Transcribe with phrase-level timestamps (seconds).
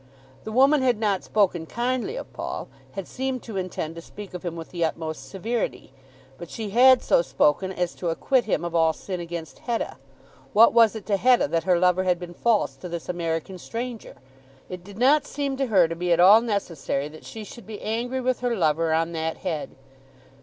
[0.45, 4.41] The woman had not spoken kindly of Paul, had seemed to intend to speak of
[4.41, 5.93] him with the utmost severity;
[6.39, 9.97] but she had so spoken as to acquit him of all sin against Hetta.
[10.53, 14.15] What was it to Hetta that her lover had been false to this American stranger?
[14.69, 17.79] It did not seem to her to be at all necessary that she should be
[17.79, 19.69] angry with her lover on that head.